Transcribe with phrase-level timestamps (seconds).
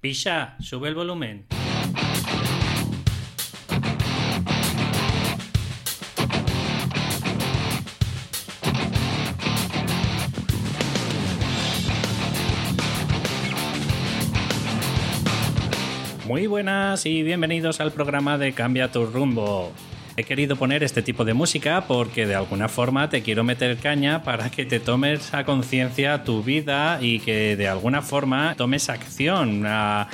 [0.00, 1.44] Pisha, sube el volumen.
[16.26, 19.72] Muy buenas y bienvenidos al programa de Cambia tu rumbo.
[20.18, 24.24] He querido poner este tipo de música porque de alguna forma te quiero meter caña
[24.24, 29.62] para que te tomes a conciencia tu vida y que de alguna forma tomes acción
[29.64, 30.08] a,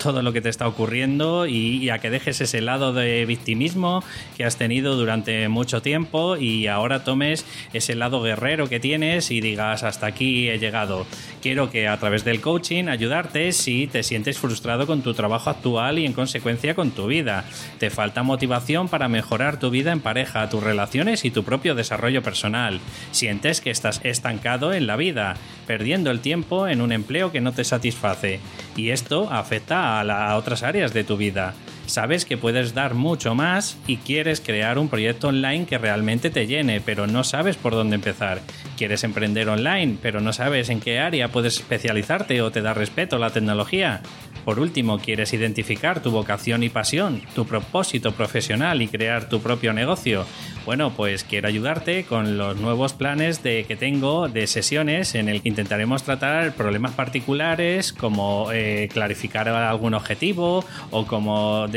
[0.00, 4.04] todo lo que te está ocurriendo y, a que dejes ese lado de victimismo
[4.36, 9.40] que has tenido durante mucho tiempo y ahora tomes ese lado guerrero que tienes y
[9.40, 11.04] digas hasta aquí he llegado.
[11.42, 15.98] Quiero que a través del coaching ayudarte si te sientes frustrado con tu trabajo actual
[15.98, 17.44] y en consecuencia con tu vida.
[17.80, 22.22] Te falta motivación para mejorar tu vida en pareja, tus relaciones y tu propio desarrollo
[22.22, 22.80] personal.
[23.10, 25.34] Sientes que estás estancado en la vida,
[25.66, 28.40] perdiendo el tiempo en un empleo que no te satisface.
[28.76, 31.54] Y esto afecta a, a otras áreas de tu vida
[31.88, 36.46] sabes que puedes dar mucho más y quieres crear un proyecto online que realmente te
[36.46, 38.40] llene, pero no sabes por dónde empezar.
[38.76, 43.18] Quieres emprender online, pero no sabes en qué área puedes especializarte o te da respeto
[43.18, 44.02] la tecnología.
[44.44, 49.74] Por último, quieres identificar tu vocación y pasión, tu propósito profesional y crear tu propio
[49.74, 50.24] negocio.
[50.64, 55.42] Bueno, pues quiero ayudarte con los nuevos planes de, que tengo de sesiones en el
[55.42, 61.68] que intentaremos tratar problemas particulares como eh, clarificar algún objetivo o como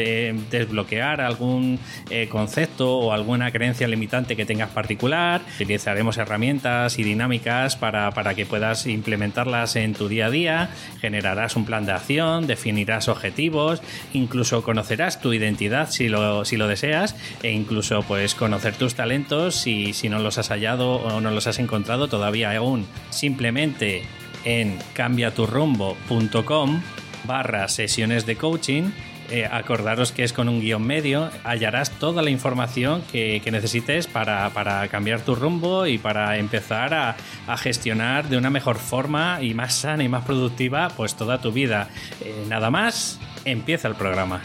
[0.50, 5.42] desbloquear algún eh, concepto o alguna creencia limitante que tengas particular.
[5.56, 10.70] Utilizaremos herramientas y dinámicas para, para que puedas implementarlas en tu día a día.
[11.00, 13.82] Generarás un plan de acción, definirás objetivos,
[14.14, 19.56] incluso conocerás tu identidad si lo, si lo deseas e incluso pues conocer tus talentos
[19.56, 22.86] si, si no los has hallado o no los has encontrado todavía aún.
[23.10, 24.04] Simplemente
[24.46, 26.82] en cambiaturrumbo.com
[27.26, 28.92] barra sesiones de coaching
[29.32, 34.88] eh, acordaros que es con un guion medio, hallarás toda la información que, necesites para,
[34.90, 37.16] cambiar tu rumbo y para empezar a,
[37.58, 41.90] gestionar de una mejor forma y más sana y más productiva pues toda tu vida.
[42.22, 44.42] Eh, nada más, empieza el programa.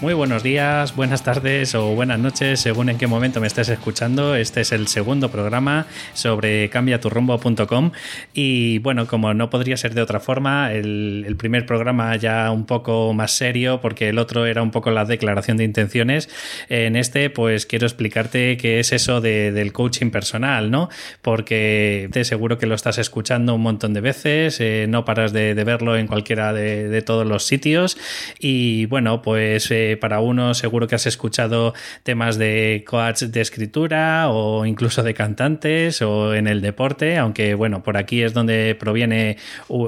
[0.00, 4.34] Muy buenos días, buenas tardes o buenas noches, según en qué momento me estés escuchando.
[4.34, 7.90] Este es el segundo programa sobre cambiaturrumbo.com
[8.32, 13.12] y bueno, como no podría ser de otra forma, el, primer programa ya un poco
[13.12, 16.30] más serio porque el otro era un poco la declaración de intenciones.
[16.70, 20.88] En este pues quiero explicarte qué es eso del coaching personal, ¿no?
[21.20, 25.52] Porque te seguro que lo estás escuchando un montón de veces, eh, no paras de,
[25.62, 27.98] verlo en cualquiera de, todos los sitios
[28.38, 29.70] y bueno, pues...
[29.70, 35.14] Eh, para uno seguro que has escuchado temas de coach de escritura o incluso de
[35.14, 39.36] cantantes o en el deporte, aunque bueno, por aquí es donde proviene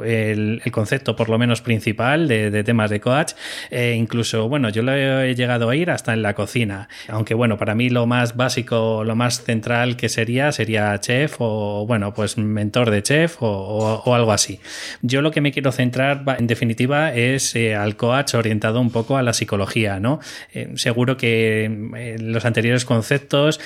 [0.04, 3.32] el, concepto por lo menos principal de, temas de coach.
[3.70, 7.58] E incluso, bueno, yo lo he llegado a ir hasta en la cocina, aunque bueno,
[7.58, 12.38] para mí lo más básico, lo más central que sería sería chef o bueno, pues
[12.38, 14.60] mentor de chef o, algo así.
[15.02, 19.16] Yo lo que me quiero centrar en definitiva es eh, al coach orientado un poco
[19.16, 20.20] a la psicología ¿no?
[20.52, 21.64] Eh, seguro que
[21.96, 23.60] eh, los anteriores conceptos,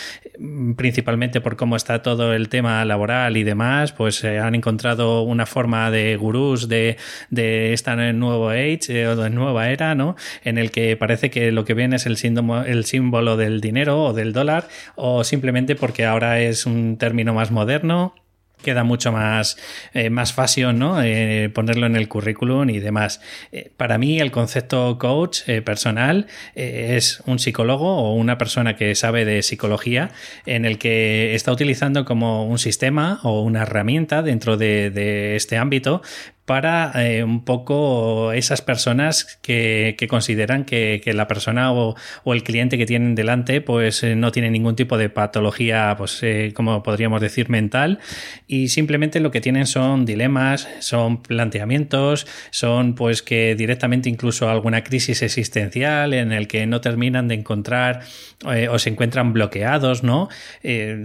[0.77, 5.47] principalmente por cómo está todo el tema laboral y demás, pues eh, han encontrado una
[5.47, 6.97] forma de gurús de,
[7.31, 10.17] de esta nuevo age o de nueva era, ¿no?
[10.45, 12.17] En el que parece que lo que viene es el
[12.67, 17.51] el símbolo del dinero o del dólar, o simplemente porque ahora es un término más
[17.51, 18.15] moderno
[18.67, 19.57] queda mucho más,
[19.95, 20.35] eh, más
[20.75, 21.01] ¿no?
[21.01, 23.21] Eh, ponerlo en el currículum y demás.
[23.53, 29.25] Eh, para mí, el concepto coach personal es un psicólogo o una persona que sabe
[29.25, 30.11] de psicología
[30.47, 35.57] en el que está utilizando como un sistema o una herramienta dentro de, de este
[35.57, 36.03] ámbito
[36.47, 41.97] para eh, un poco esas personas que, consideran que, la persona o,
[42.27, 46.53] el cliente que tienen delante pues eh, no tiene ningún tipo de patología pues eh,
[46.55, 47.99] como podríamos decir mental.
[48.47, 54.85] Y simplemente lo que tienen son dilemas son planteamientos son pues que directamente incluso alguna
[54.85, 58.03] crisis existencial en el que no terminan de encontrar
[58.71, 60.29] o se encuentran bloqueados no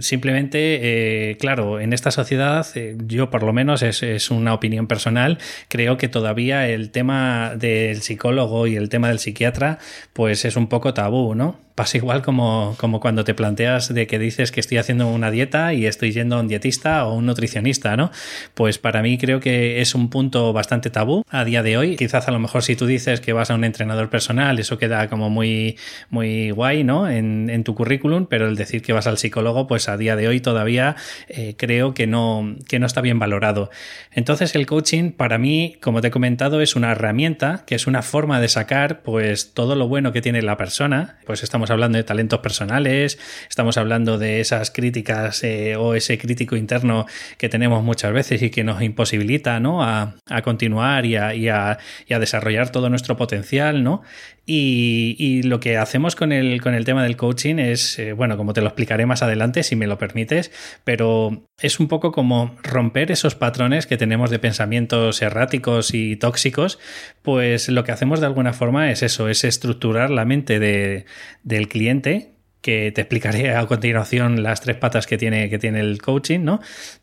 [0.00, 2.66] simplemente claro en esta sociedad
[3.06, 5.31] yo por lo menos es una opinión personal
[5.68, 9.78] creo que todavía el tema del psicólogo y el tema del psiquiatra,
[10.12, 11.58] pues es un poco tabú, ¿no?
[11.74, 15.72] Pasa igual como, como, cuando te planteas de que dices que estoy haciendo una dieta
[15.72, 18.10] y estoy yendo a un dietista o un nutricionista, ¿no?
[18.54, 21.96] Pues para mí creo que es un punto bastante tabú a día de hoy.
[21.96, 25.08] Quizás a lo mejor si tú dices que vas a un entrenador personal, eso queda
[25.08, 25.76] como muy,
[26.10, 27.08] muy guay, ¿no?
[27.08, 30.28] En, en tu currículum, pero el decir que vas al psicólogo, pues a día de
[30.28, 30.96] hoy todavía
[31.28, 33.70] eh, creo que no, que no está bien valorado.
[34.10, 38.02] Entonces el coaching para mí, como te he comentado, es una herramienta, que es una
[38.02, 41.98] forma de sacar pues todo lo bueno que tiene la persona, pues estamos estamos hablando
[41.98, 47.06] de talentos personales, estamos hablando de esas críticas eh, o ese crítico interno
[47.38, 49.84] que tenemos muchas veces y que nos imposibilita ¿no?
[49.84, 51.78] a, continuar y a, y, a,
[52.08, 54.02] desarrollar todo nuestro potencial, ¿no?
[54.44, 58.52] Y, lo que hacemos con el, con el tema del coaching es, eh, bueno, como
[58.52, 60.50] te lo explicaré más adelante, si me lo permites,
[60.82, 66.80] pero es un poco como romper esos patrones que tenemos de pensamientos erráticos y tóxicos,
[67.22, 71.04] pues lo que hacemos de alguna forma es eso, es estructurar la mente de,
[71.52, 76.00] del cliente que te explicaré a continuación las tres patas que tiene, que tiene el
[76.00, 76.60] coaching, ¿no?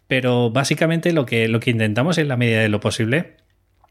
[0.07, 3.37] Pero básicamente lo que, lo que intentamos en la medida de lo posible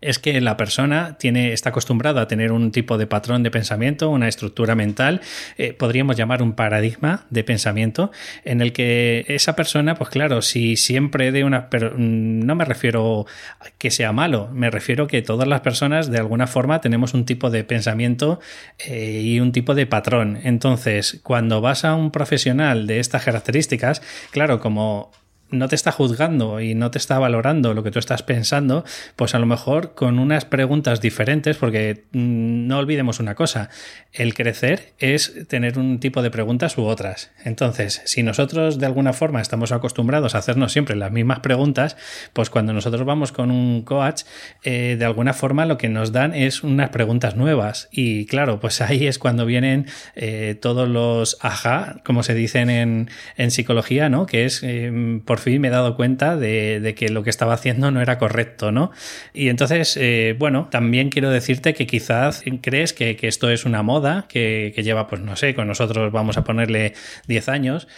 [0.00, 4.11] es que la persona tiene, está acostumbrada a tener un tipo de patrón de pensamiento,
[4.11, 5.21] una estructura mental,
[5.56, 8.11] eh, podríamos llamar un paradigma de pensamiento,
[8.45, 11.71] en el que esa persona, pues claro, si siempre de una...
[11.71, 13.27] Pero mm, no me refiero
[13.61, 17.25] a que sea malo, me refiero que todas las personas de alguna forma tenemos un
[17.25, 18.41] tipo de pensamiento
[18.79, 20.39] eh, y un tipo de patrón.
[20.45, 25.11] Entonces, cuando vas a un profesional de estas características, claro, como
[25.50, 28.85] no te está juzgando y no te está valorando lo que tú estás pensando,
[29.17, 33.71] pues a lo mejor con unas preguntas diferentes, porque mm, no olvidemos una cosa,
[34.12, 37.31] el crecer es tener un tipo de preguntas u otras.
[37.45, 41.97] Entonces, si nosotros de alguna forma estamos acostumbrados a hacernos siempre las mismas preguntas,
[42.33, 44.23] pues cuando nosotros vamos con un coach,
[44.65, 47.89] eh, de alguna forma lo que nos dan es unas preguntas nuevas.
[47.91, 53.09] Y claro, pues ahí es cuando vienen eh, todos los ajá, como se dicen en,
[53.50, 54.27] psicología, ¿no?
[54.27, 57.90] Que es eh, por fin me he dado cuenta de, que lo que estaba haciendo
[57.90, 58.90] no era correcto, ¿no?
[59.32, 64.26] Y entonces, eh, bueno, también quiero decirte que quizás crees que, esto es una moda
[64.29, 66.94] que, que, lleva, pues no sé, con nosotros vamos a ponerle
[67.26, 67.88] 10 años,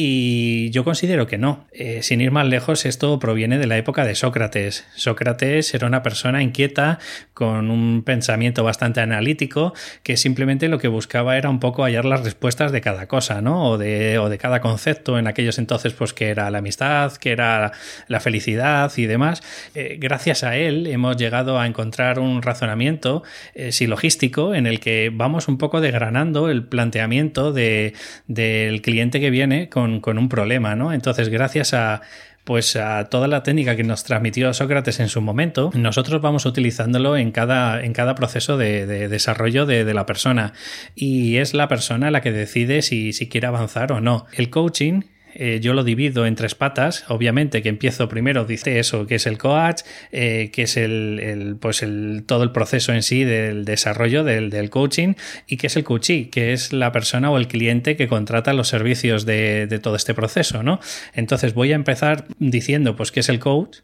[0.00, 1.66] y yo considero que no.
[1.72, 4.86] Eh, sin ir más lejos, esto proviene de la época de Sócrates.
[4.94, 7.00] Sócrates era una persona inquieta,
[7.34, 9.74] con un pensamiento bastante analítico,
[10.04, 13.70] que simplemente lo que buscaba era un poco hallar las respuestas de cada cosa, ¿no?
[13.70, 17.32] O de, o de cada concepto en aquellos entonces, pues que era la amistad, que
[17.32, 17.72] era
[18.06, 19.42] la felicidad y demás.
[19.74, 23.24] Eh, gracias a él hemos llegado a encontrar un razonamiento
[23.56, 27.94] eh, silogístico en el que vamos un poco degranando el planteamiento de,
[28.28, 30.92] del cliente que viene con con, un problema, ¿no?
[30.92, 32.02] Entonces, gracias a
[32.44, 37.14] pues a toda la técnica que nos transmitió Sócrates en su momento, nosotros vamos utilizándolo
[37.18, 40.54] en cada, en cada proceso de, desarrollo de, de, la persona.
[40.94, 44.24] Y es la persona la que decide si, si quiere avanzar o no.
[44.32, 45.02] El coaching
[45.34, 47.04] eh, yo lo divido en tres patas.
[47.08, 49.82] Obviamente que empiezo primero, dice eso, que es el coach,
[50.12, 55.14] eh, que es el, pues el, todo el proceso en sí del desarrollo del, coaching
[55.46, 58.68] y que es el coachee, que es la persona o el cliente que contrata los
[58.68, 60.80] servicios de, todo este proceso, ¿no?
[61.14, 63.78] Entonces voy a empezar diciendo pues que es el coach,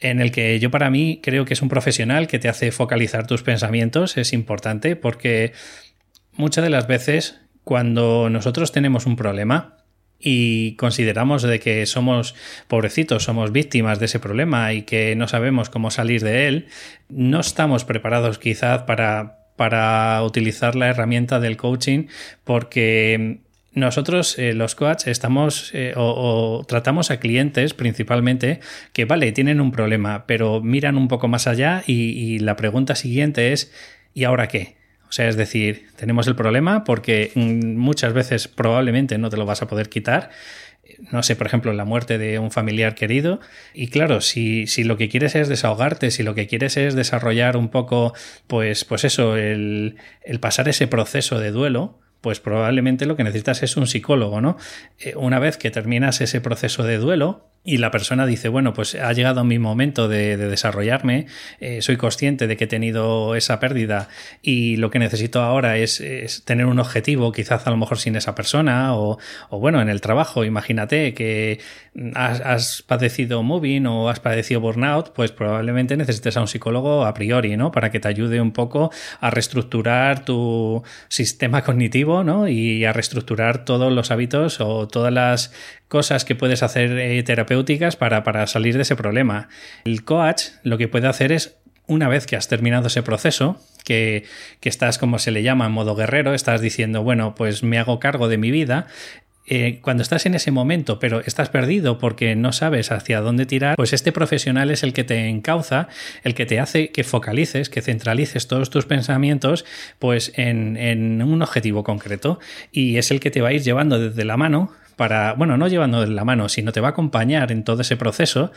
[0.00, 3.26] en el que yo para mí creo que es un profesional que te hace focalizar
[3.26, 5.52] tus pensamientos, es importante porque
[6.34, 9.77] muchas de las veces cuando nosotros tenemos un problema,
[10.20, 12.34] y consideramos de que somos
[12.66, 16.66] pobrecitos, somos víctimas de ese problema y que no sabemos cómo salir de él,
[17.08, 22.06] no estamos preparados quizás para, para utilizar la herramienta del coaching
[22.44, 23.38] porque
[23.72, 28.60] nosotros, eh, los coaches, estamos eh, o, tratamos a clientes principalmente
[28.92, 33.52] que, vale, tienen un problema, pero miran un poco más allá y la pregunta siguiente
[33.52, 33.72] es,
[34.14, 34.77] ¿y ahora qué?
[35.08, 39.46] O sea, es decir, tenemos el problema porque mm, muchas veces probablemente no te lo
[39.46, 40.30] vas a poder quitar.
[41.12, 43.40] No sé, por ejemplo, la muerte de un familiar querido.
[43.74, 47.56] Y claro, si, si lo que quieres es desahogarte, si lo que quieres es desarrollar
[47.56, 48.14] un poco,
[48.46, 53.62] pues, pues eso, el, el pasar ese proceso de duelo, pues probablemente lo que necesitas
[53.62, 54.56] es un psicólogo, ¿no?
[54.98, 58.94] Eh, una vez que terminas ese proceso de duelo, y la persona dice, bueno, pues
[58.94, 61.26] ha llegado mi momento de, desarrollarme,
[61.60, 64.08] eh, soy consciente de que he tenido esa pérdida
[64.42, 66.02] y lo que necesito ahora es,
[66.44, 69.18] tener un objetivo, quizás a lo mejor sin esa persona o,
[69.50, 71.60] bueno, en el trabajo, imagínate que
[72.14, 77.56] has, padecido moving o has padecido burnout, pues probablemente necesites a un psicólogo a priori,
[77.56, 77.72] ¿no?
[77.72, 82.48] Para que te ayude un poco a reestructurar tu sistema cognitivo, ¿no?
[82.48, 85.52] Y a reestructurar todos los hábitos o todas las
[85.88, 89.48] cosas que puedes hacer eh, terapéuticas para, para salir de ese problema.
[89.84, 94.24] El coach lo que puede hacer es una vez que has terminado ese proceso, que,
[94.60, 97.98] que, estás, como se le llama, en modo guerrero, estás diciendo, bueno, pues me hago
[97.98, 98.86] cargo de mi vida
[99.46, 103.76] eh, cuando estás en ese momento, pero estás perdido porque no sabes hacia dónde tirar,
[103.76, 105.88] pues este profesional es el que te encauza,
[106.22, 109.64] el que te hace que focalices, que centralices todos tus pensamientos,
[109.98, 112.38] pues en, en un objetivo concreto.
[112.72, 115.68] Y es el que te va a ir llevando desde la mano para, bueno, no
[115.68, 118.52] llevando la mano, sino te va a acompañar en todo ese proceso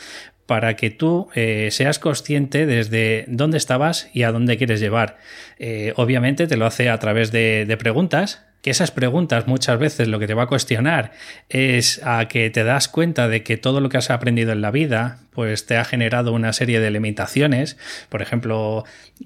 [0.48, 5.20] para que tú eh, seas consciente desde dónde estabas y a dónde quieres llevar.
[5.60, 10.20] Eh, obviamente te lo hace a través de preguntas, que esas preguntas muchas veces lo
[10.20, 11.12] que te va a cuestionar
[11.50, 14.72] es a que te das cuenta de que todo lo que has aprendido en la
[14.72, 17.78] vida pues te ha generado una serie de limitaciones.
[18.10, 18.84] Por ejemplo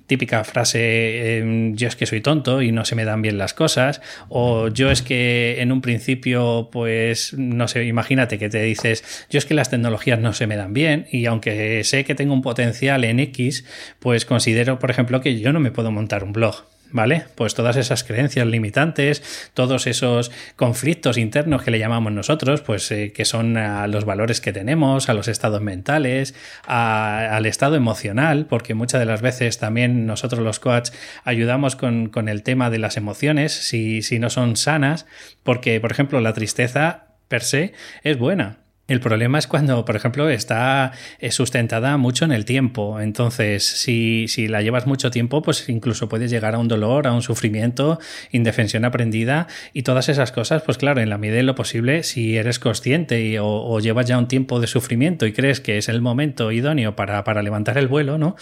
[0.07, 3.53] típica frase em, yo es que soy tonto y no se me dan bien las
[3.53, 9.25] cosas o yo es que en un principio pues no sé imagínate que te dices
[9.29, 12.33] yo es que las tecnologías no se me dan bien y aunque sé que tengo
[12.33, 13.65] un potencial en X
[13.99, 17.25] pues considero por ejemplo que yo no me puedo montar un blog ¿vale?
[17.35, 23.11] Pues todas esas creencias limitantes, todos esos conflictos internos que le llamamos nosotros, pues eh,
[23.11, 26.35] que son a los valores que tenemos, a los estados mentales,
[26.65, 32.43] al estado emocional, porque muchas de las veces también nosotros los coaches ayudamos con, el
[32.43, 35.05] tema de las emociones, si, si no son sanas,
[35.43, 37.73] porque, por ejemplo, la tristeza per se
[38.03, 42.99] es buena, el problema es cuando, por ejemplo, está eh, sustentada mucho en el tiempo.
[42.99, 47.13] Entonces, si, si, la llevas mucho tiempo, pues incluso puedes llegar a un dolor, a
[47.13, 47.99] un sufrimiento,
[48.31, 50.61] indefensión aprendida y todas esas cosas.
[50.61, 54.27] Pues claro, en la medida de lo posible, si eres consciente o, llevas ya un
[54.27, 58.19] tiempo de sufrimiento y crees que es el momento idóneo para, para levantar el vuelo,
[58.19, 58.35] ¿no?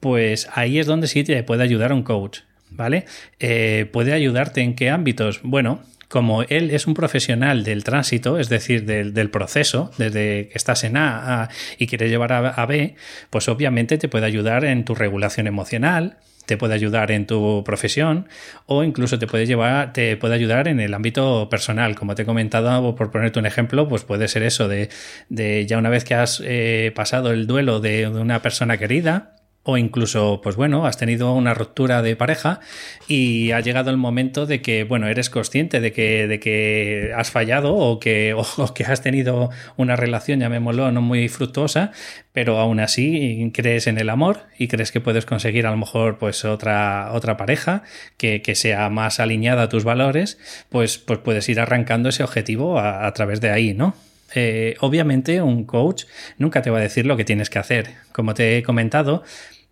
[0.00, 2.40] Pues ahí es donde sí te puede ayudar un coach.
[2.70, 3.06] ¿Vale?
[3.40, 5.40] Eh, ¿Puede ayudarte en qué ámbitos?
[5.42, 10.84] Bueno, como él es un profesional del tránsito, es decir, del, proceso, desde que estás
[10.84, 11.48] en A,
[11.78, 12.94] y quieres llevar a, B,
[13.30, 18.26] pues obviamente te puede ayudar en tu regulación emocional, te puede ayudar en tu profesión
[18.64, 21.94] o incluso te puede llevar, te puede ayudar en el ámbito personal.
[21.94, 24.88] Como te he comentado, por ponerte un ejemplo, pues puede ser eso de,
[25.68, 29.37] ya una vez que has eh, pasado el duelo de una persona querida,
[29.70, 32.60] o incluso, pues bueno, has tenido una ruptura de pareja
[33.06, 37.30] y ha llegado el momento de que, bueno, eres consciente de que, de que has
[37.30, 41.92] fallado o que, o, que has tenido una relación, llamémoslo, no muy fructuosa,
[42.32, 46.16] pero aún así crees en el amor y crees que puedes conseguir a lo mejor
[46.16, 47.82] pues otra, otra pareja
[48.16, 50.38] que, que sea más alineada a tus valores,
[50.70, 53.94] pues, pues puedes ir arrancando ese objetivo a, través de ahí, ¿no?
[54.34, 56.04] Eh, obviamente un coach
[56.38, 57.94] nunca te va a decir lo que tienes que hacer.
[58.12, 59.24] Como te he comentado,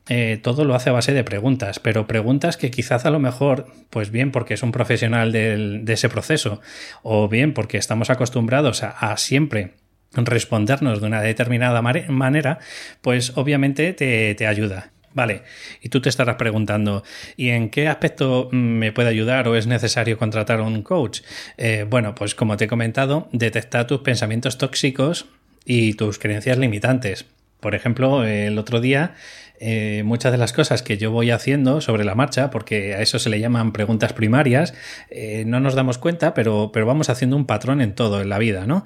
[0.08, 3.66] eh, todo lo hace a base de preguntas, pero preguntas que quizás a lo mejor,
[3.90, 6.60] pues bien porque es un profesional de ese proceso,
[7.02, 9.74] o bien porque estamos acostumbrados a, siempre
[10.12, 12.58] respondernos de una determinada manera,
[13.00, 14.92] pues obviamente te, ayuda.
[15.12, 15.42] Vale,
[15.80, 17.02] y tú te estarás preguntando,
[17.36, 21.22] ¿y en qué aspecto me puede ayudar o es necesario contratar a un coach?
[21.56, 25.26] Eh, bueno, pues como te he comentado, detectar tus pensamientos tóxicos
[25.64, 27.24] y tus creencias limitantes.
[27.60, 29.14] Por ejemplo, el otro día
[29.58, 33.18] eh, muchas de las cosas que yo voy haciendo sobre la marcha, porque a eso
[33.18, 34.74] se le llaman preguntas primarias,
[35.10, 38.38] eh, no nos damos cuenta, pero, pero vamos haciendo un patrón en todo en la
[38.38, 38.84] vida, ¿no?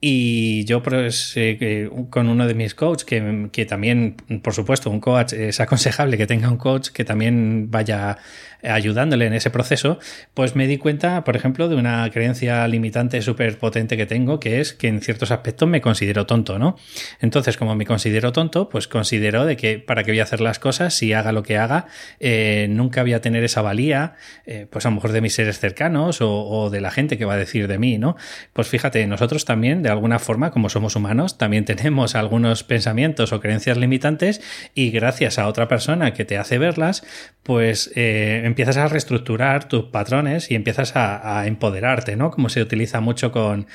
[0.00, 5.00] Y yo pues, eh, con uno de mis coaches, que, que, también, por supuesto, un
[5.00, 8.18] coach es aconsejable que tenga un coach que también vaya
[8.66, 9.98] ayudándole en ese proceso,
[10.34, 14.60] pues me di cuenta, por ejemplo, de una creencia limitante súper potente que tengo, que
[14.60, 16.76] es que en ciertos aspectos me considero tonto, ¿no?
[17.20, 20.58] Entonces, como me considero tonto, pues considero de que para qué voy a hacer las
[20.58, 21.86] cosas, si haga lo que haga,
[22.20, 24.14] eh, nunca voy a tener esa valía,
[24.46, 27.34] eh, pues a lo mejor de mis seres cercanos o, de la gente que va
[27.34, 28.16] a decir de mí, ¿no?
[28.52, 33.40] Pues fíjate, nosotros también, de alguna forma, como somos humanos, también tenemos algunos pensamientos o
[33.40, 34.40] creencias limitantes
[34.74, 37.04] y gracias a otra persona que te hace verlas,
[37.42, 42.30] pues eh, empiezas a reestructurar tus patrones y empiezas a, empoderarte, ¿no?
[42.30, 43.66] Como se utiliza mucho con,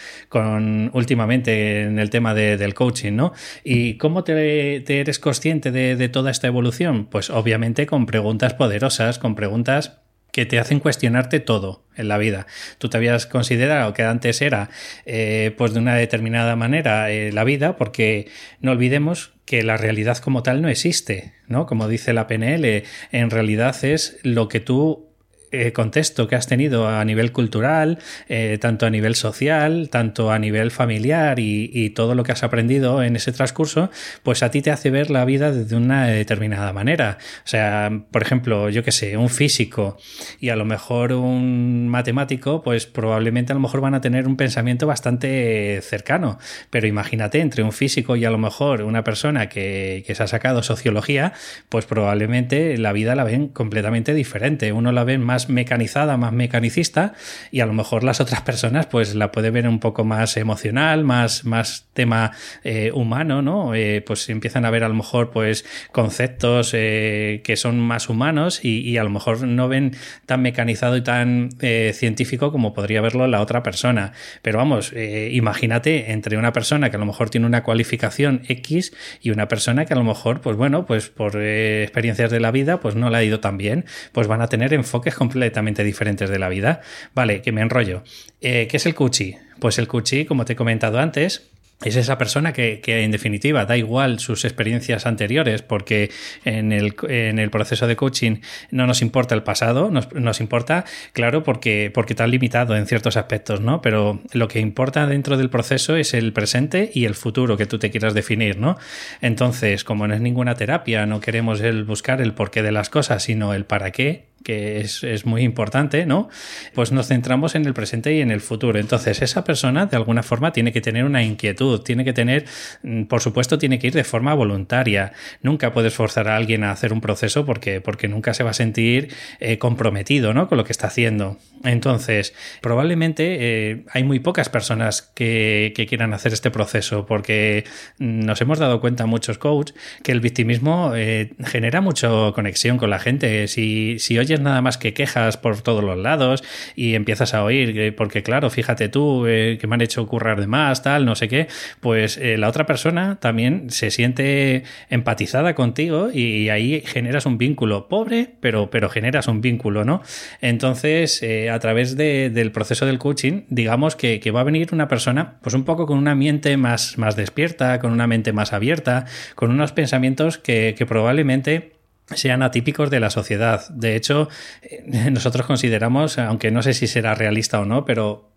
[0.93, 3.33] últimamente en el tema del coaching, ¿no?
[3.65, 7.07] ¿Y cómo te, eres consciente de, de toda esta evolución?
[7.07, 9.99] Pues obviamente con preguntas poderosas, con preguntas
[10.31, 12.47] que te hacen cuestionarte todo en la vida.
[12.77, 14.69] Tú te habías considerado que antes era
[15.05, 18.29] eh, pues de una determinada manera eh, la vida, porque
[18.61, 21.65] no olvidemos que la realidad como tal no existe, ¿no?
[21.65, 25.08] Como dice la PNL, en realidad es lo que tú
[25.51, 30.37] eh, contexto que has tenido a nivel cultural, eh, tanto a nivel social, tanto a
[30.37, 33.89] nivel familiar y, todo lo que has aprendido en ese transcurso,
[34.21, 37.17] pues a ti te hace ver la vida de una determinada manera.
[37.43, 39.97] O sea, por ejemplo, yo que sé, un físico
[40.39, 44.37] y a lo mejor un matemático, pues probablemente a lo mejor van a tener un
[44.37, 46.37] pensamiento bastante cercano.
[46.69, 50.27] Pero imagínate, entre un físico y a lo mejor una persona que, que se ha
[50.27, 51.33] sacado sociología,
[51.69, 54.71] pues probablemente la vida la ven completamente diferente.
[54.71, 57.13] Uno la ven más mecanizada, más mecanicista,
[57.51, 61.03] y a lo mejor las otras personas pues la puede ver un poco más emocional,
[61.03, 62.31] más, más tema
[62.63, 63.75] eh, humano, ¿no?
[63.75, 68.63] Eh, pues empiezan a ver a lo mejor pues conceptos eh, que son más humanos
[68.63, 71.49] y, a lo mejor no ven tan mecanizado y tan
[71.93, 74.11] científico como podría verlo la otra persona.
[74.41, 79.29] Pero vamos, imagínate entre una persona que a lo mejor tiene una cualificación X y
[79.29, 82.95] una persona que a lo mejor, pues bueno, pues por experiencias de la vida, pues
[82.95, 86.49] no le ha ido tan bien, pues van a tener enfoques completamente diferentes de la
[86.49, 86.81] vida.
[87.13, 88.03] Vale, que me enrollo.
[88.41, 89.35] Eh, ¿Qué es el cuchi?
[89.59, 91.49] Pues el cuchi, como te he comentado antes,
[91.83, 96.11] es esa persona que, en definitiva da igual sus experiencias anteriores porque
[96.43, 98.37] en el, en el proceso de coaching
[98.69, 100.83] no nos importa el pasado, nos, nos, importa,
[101.13, 103.81] claro, porque, porque está limitado en ciertos aspectos, ¿no?
[103.81, 107.79] Pero lo que importa dentro del proceso es el presente y el futuro que tú
[107.79, 108.77] te quieras definir, ¿no?
[109.21, 113.23] Entonces, como no es ninguna terapia, no queremos el buscar el porqué de las cosas,
[113.23, 116.29] sino el para qué, que es, es, muy importante, ¿no?
[116.73, 118.79] Pues nos centramos en el presente y en el futuro.
[118.79, 122.45] Entonces, esa persona de alguna forma tiene que tener una inquietud, tiene que tener,
[122.83, 125.13] mm, por supuesto, tiene que ir de forma voluntaria.
[125.41, 128.53] Nunca puedes forzar a alguien a hacer un proceso porque, porque nunca se va a
[128.53, 130.47] sentir eh, comprometido, ¿no?
[130.47, 131.37] Con lo que está haciendo.
[131.63, 137.65] Entonces, probablemente eh, hay muy pocas personas que, que, quieran hacer este proceso porque
[137.97, 142.99] nos hemos dado cuenta, muchos coaches, que el victimismo eh, genera mucha conexión con la
[142.99, 143.47] gente.
[143.47, 146.43] Si, si oyes nada más que quejas por todos los lados
[146.75, 150.47] y empiezas a oír, porque claro, fíjate tú eh, que me han hecho currar de
[150.47, 151.47] más, tal, no sé qué,
[151.79, 157.87] pues eh, la otra persona también se siente empatizada contigo y, ahí generas un vínculo
[157.87, 160.01] pobre, pero, pero generas un vínculo, ¿no?
[160.41, 165.39] Entonces, eh, a través del proceso del coaching, digamos que, va a venir una persona,
[165.41, 169.05] pues un poco con una mente más, más despierta, con una mente más abierta,
[169.35, 171.78] con unos pensamientos que probablemente
[172.15, 173.67] sean atípicos de la sociedad.
[173.69, 174.29] De hecho,
[174.61, 178.29] eh, nosotros consideramos, aunque no sé si será realista o no, pero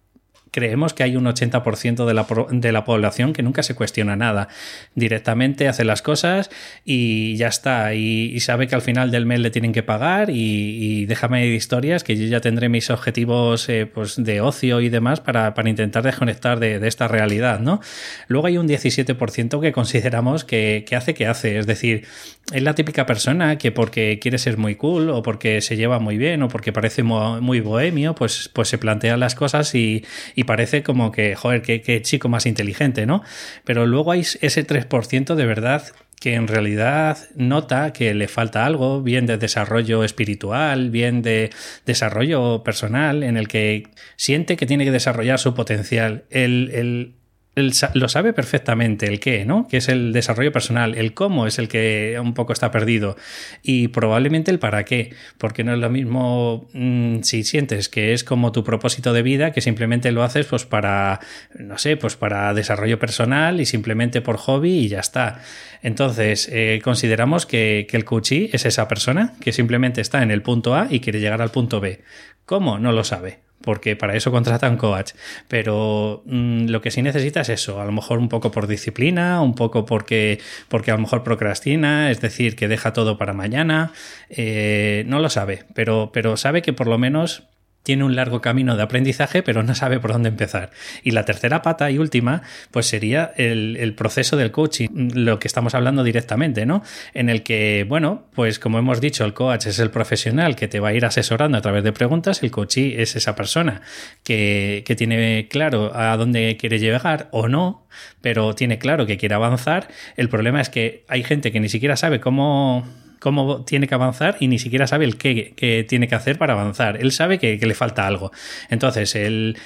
[0.53, 4.49] creemos que hay un 80% de la, de la población que nunca se cuestiona nada.
[4.95, 6.51] Directamente hace las cosas
[6.85, 7.95] y ya está.
[7.95, 12.17] Y, sabe que al final del mes le tienen que pagar y, déjame historias que
[12.17, 16.87] yo ya tendré mis objetivos eh, pues de ocio y demás para, intentar desconectar de,
[16.87, 17.81] esta realidad, ¿no?
[18.27, 21.59] Luego hay un 17% que consideramos que, hace que hace.
[21.59, 22.05] Es decir,
[22.53, 26.19] es la típica persona que porque quiere ser muy cool o porque se lleva muy
[26.19, 30.05] bien o porque parece muy bohemio, pues, pues se plantea las cosas y
[30.42, 33.23] y parece como que, joder, qué, chico más inteligente, ¿no?
[33.65, 35.85] Pero luego hay ese 3% de verdad
[36.21, 41.51] que en realidad nota que le falta algo, bien de desarrollo espiritual, bien de
[41.85, 46.25] desarrollo personal, en el que siente que tiene que desarrollar su potencial.
[46.31, 47.15] El,
[47.55, 49.69] lo sabe perfectamente el qué, ¿no?
[49.69, 50.95] Que es el desarrollo personal.
[50.95, 53.17] El cómo es el que un poco está perdido.
[53.63, 55.15] Y probablemente el para qué.
[55.37, 59.53] Porque no es lo mismo mm, si sientes que es como tu propósito de vida,
[59.53, 61.21] que simplemente lo haces pues para,
[61.59, 65.43] no sé, pues para desarrollo personal y simplemente por hobby y ya está.
[65.83, 70.41] Entonces, eh, consideramos que, que el coachee es esa persona que simplemente está en el
[70.41, 72.01] punto A y quiere llegar al punto B.
[72.47, 72.79] ¿Cómo?
[72.79, 75.13] No lo sabe porque para eso contratan coach.
[75.49, 79.41] Pero mm, lo que sí necesita es eso, a lo mejor un poco por disciplina,
[79.41, 83.93] un poco porque, porque a lo mejor procrastina, es decir, que deja todo para mañana,
[84.29, 87.45] eh, no lo sabe, pero, pero sabe que por lo menos
[87.83, 90.71] tiene un largo camino de aprendizaje, pero no sabe por dónde empezar.
[91.03, 95.75] Y la tercera pata y última, pues sería el, proceso del coaching, lo que estamos
[95.75, 96.83] hablando directamente, ¿no?
[97.15, 100.81] En el que, bueno, pues como hemos dicho, el coach es el profesional que te
[100.81, 103.83] va a ir asesorando a través de preguntas, el coachee es esa persona
[104.23, 107.87] que, que tiene claro a dónde quiere llegar o no,
[108.21, 109.89] pero tiene claro que quiere avanzar.
[110.17, 112.87] El problema es que hay gente que ni siquiera sabe cómo
[113.23, 117.01] cómo tiene que avanzar y ni siquiera sabe el qué, tiene que hacer para avanzar.
[117.01, 118.33] Él sabe que, le falta algo.
[118.69, 119.57] Entonces, el,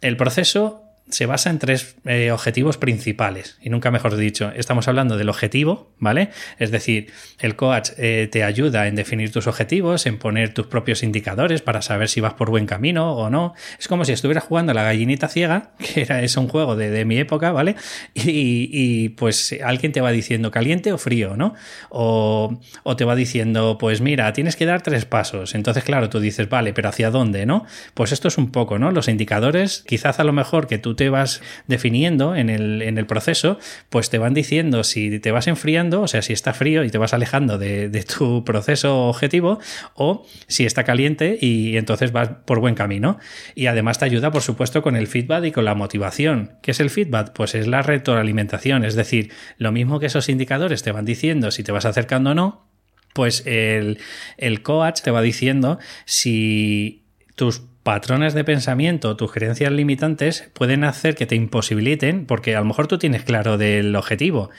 [0.00, 5.16] el proceso se basa en tres eh, objetivos principales, y nunca mejor dicho, estamos hablando
[5.16, 6.30] del objetivo, ¿vale?
[6.58, 11.02] Es decir, el coach eh, te ayuda en definir tus objetivos, en poner tus propios
[11.02, 13.54] indicadores para saber si vas por buen camino o no.
[13.78, 17.04] Es como si estuvieras jugando a la gallinita ciega, que era, es un juego de,
[17.04, 17.74] mi época, ¿vale?
[18.14, 21.54] Y, pues alguien te va diciendo caliente o frío, ¿no?
[21.90, 25.54] O, o te va diciendo, pues mira, tienes que dar tres pasos.
[25.54, 27.66] Entonces, claro, tú dices, vale, pero ¿hacia dónde, no?
[27.94, 28.92] Pues esto es un poco, ¿no?
[28.92, 33.06] Los indicadores, quizás a lo mejor que tú te vas definiendo en el, en el
[33.06, 36.90] proceso, pues te van diciendo si te vas enfriando, o sea, si está frío y
[36.90, 39.60] te vas alejando de, tu proceso objetivo,
[39.94, 43.18] o si está caliente y entonces vas por buen camino.
[43.54, 46.56] Y además te ayuda, por supuesto, con el feedback y con la motivación.
[46.62, 47.32] ¿Qué es el feedback?
[47.32, 51.62] Pues es la retroalimentación, es decir, lo mismo que esos indicadores te van diciendo si
[51.62, 52.68] te vas acercando o no,
[53.12, 53.98] pues el,
[54.38, 57.04] el coach te va diciendo si
[57.36, 62.66] tus patrones de pensamiento, tus creencias limitantes pueden hacer que te imposibiliten, porque a lo
[62.66, 64.50] mejor tú tienes claro del objetivo.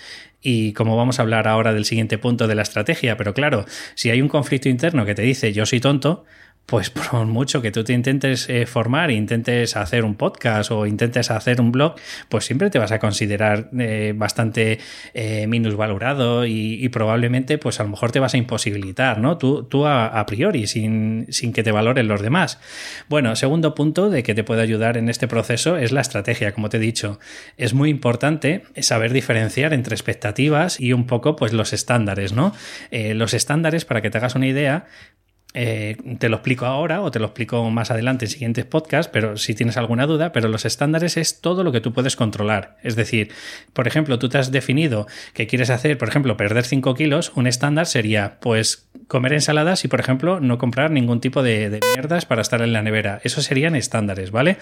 [0.42, 4.10] Y como vamos a hablar ahora del siguiente punto de la estrategia, pero claro, si
[4.10, 6.26] hay un conflicto interno que te dice yo soy tonto,
[6.66, 11.30] pues por mucho que tú te intentes eh, formar, intentes hacer un podcast o intentes
[11.32, 11.96] hacer un blog,
[12.30, 14.80] pues siempre te vas a considerar eh, bastante
[15.14, 19.38] eh, minusvalorado y, probablemente pues a lo mejor te vas a imposibilitar, ¿no?
[19.40, 22.60] Tú, tú a, priori, sin, sin, que te valoren los demás.
[23.10, 26.70] Bueno, segundo punto de que te puede ayudar en este proceso es la estrategia, como
[26.70, 27.20] te he dicho.
[27.58, 32.54] Es muy importante saber diferenciar entre expectativas y un poco pues los estándares, ¿no?
[32.92, 34.86] los estándares, para que te hagas una idea,
[35.54, 39.38] eh, te lo explico ahora o te lo explico más adelante en siguientes podcasts, pero
[39.38, 42.78] si tienes alguna duda, pero los estándares es todo lo que tú puedes controlar.
[42.82, 43.32] Es decir,
[43.74, 47.48] por ejemplo, tú te has definido que quieres hacer, por ejemplo, perder 5 kilos, un
[47.48, 52.42] estándar sería, pues, comer ensaladas y, por ejemplo, no comprar ningún tipo de, mierdas para
[52.42, 53.22] estar en la nevera.
[53.24, 54.58] Eso serían estándares, ¿vale?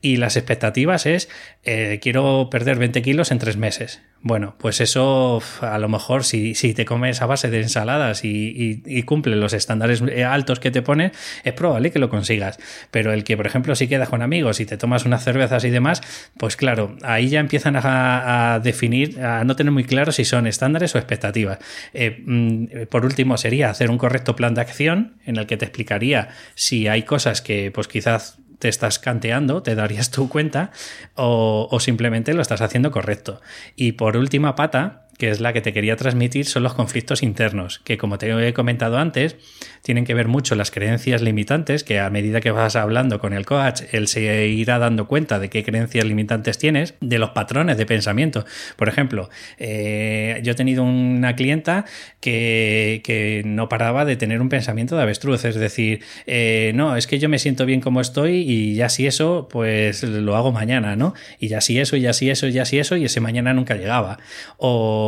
[0.00, 1.28] Y las expectativas es,
[1.62, 4.02] eh, quiero perder 20 kilos en 3 meses.
[4.24, 8.82] Bueno, pues eso a lo mejor si, si te comes a base de ensaladas y,
[8.86, 11.12] y, cumple los estándares eh, altos que te pone,
[11.44, 12.58] es probable que lo consigas.
[12.90, 15.70] Pero el que, por ejemplo, si quedas con amigos y te tomas unas cervezas y
[15.70, 16.02] demás,
[16.36, 20.94] pues claro, ahí ya empiezan a, definir, a no tener muy claro si son estándares
[20.94, 21.58] o expectativas.
[21.94, 25.64] Eh, mm, por último, sería hacer un correcto plan de acción en el que te
[25.64, 30.70] explicaría si hay cosas que pues quizás te estás canteando, te darías tu cuenta,
[31.16, 33.40] o, o, simplemente lo estás haciendo correcto.
[33.74, 37.78] Y por última pata, que es la que te quería transmitir, son los conflictos internos,
[37.84, 39.36] que como te he comentado antes,
[39.82, 43.46] tienen que ver mucho las creencias limitantes, que a medida que vas hablando con el
[43.46, 47.86] coach, él se irá dando cuenta de qué creencias limitantes tienes, de los patrones de
[47.86, 48.44] pensamiento.
[48.74, 51.84] Por ejemplo, eh, yo he tenido una clienta
[52.18, 57.06] que, que, no paraba de tener un pensamiento de avestruz, es decir, eh, no, es
[57.06, 60.96] que yo me siento bien como estoy y ya si eso, pues lo hago mañana,
[60.96, 61.14] ¿no?
[61.38, 63.54] Y ya si eso, y ya si eso, y ya si eso, y ese mañana
[63.54, 64.18] nunca llegaba.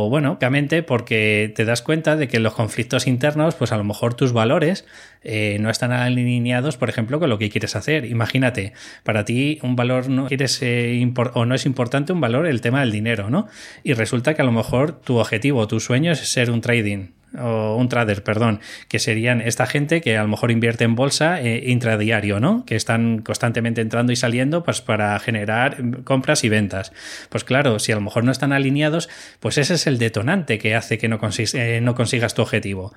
[0.09, 4.13] Bueno, obviamente porque te das cuenta de que los conflictos internos, pues a lo mejor
[4.13, 4.85] tus valores
[5.23, 8.05] eh, no están alineados, por ejemplo, con lo que quieres hacer.
[8.05, 12.61] Imagínate, para ti un valor no quieres eh, o no es importante un valor el
[12.61, 13.47] tema del dinero, ¿no?
[13.83, 17.75] Y resulta que a lo mejor tu objetivo, tu sueño es ser un trading o
[17.75, 21.63] un trader, perdón, que serían esta gente que a lo mejor invierte en bolsa eh,
[21.67, 22.65] intradiario, ¿no?
[22.65, 26.93] Que están constantemente entrando y saliendo pues para generar compras y ventas.
[27.29, 30.75] Pues claro, si a lo mejor no están alineados, pues ese es el detonante que
[30.75, 31.19] hace que no,
[31.53, 32.93] eh, no consigas tu objetivo.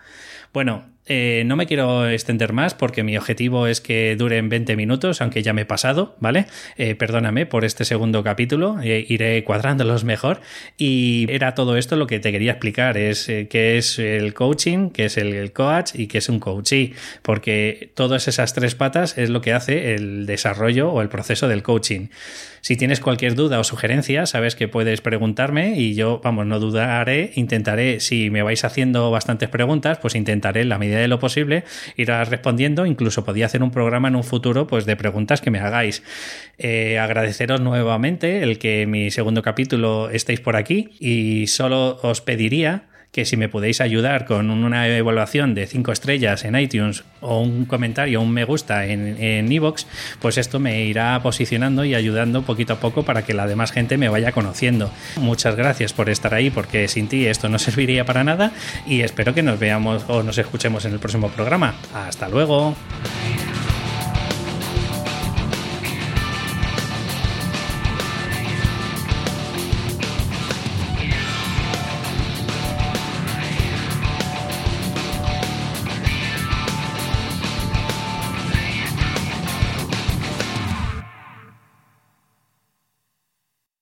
[0.52, 5.20] Bueno, eh, no me quiero extender más porque mi objetivo es que duren 20 minutos,
[5.20, 6.46] aunque ya me he pasado, ¿vale?
[6.76, 10.40] Eh, perdóname por este segundo capítulo, eh, iré cuadrándolos mejor.
[10.76, 15.06] Y era todo esto lo que te quería explicar, es qué es el coaching, qué
[15.06, 19.40] es el, coach y qué es un coachee, porque todas esas tres patas es lo
[19.40, 22.08] que hace el desarrollo o el proceso del coaching.
[22.60, 27.32] Si tienes cualquier duda o sugerencia, sabes que puedes preguntarme y yo, vamos, no dudaré,
[27.34, 31.64] intentaré, si me vais haciendo bastantes preguntas, pues intentaré en la medida de lo posible
[31.96, 35.58] ir respondiendo, incluso podía hacer un programa en un futuro pues de preguntas que me
[35.58, 36.02] hagáis.
[36.58, 42.84] Eh, agradeceros nuevamente el que mi segundo capítulo estéis por aquí y solo os pediría
[43.12, 47.64] que si me podéis ayudar con una evaluación de 5 estrellas en iTunes o un
[47.64, 49.86] comentario, un me gusta en Evox,
[50.20, 53.96] pues esto me irá posicionando y ayudando poquito a poco para que la demás gente
[53.96, 54.90] me vaya conociendo.
[55.16, 58.52] Muchas gracias por estar ahí porque sin ti esto no serviría para nada
[58.86, 61.74] y espero que nos veamos o nos escuchemos en el próximo programa.
[61.94, 62.74] Hasta luego.